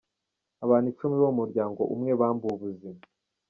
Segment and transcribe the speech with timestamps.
[0.65, 3.01] Abantu icumi bo mu muryango umwe bambuwe ubuzima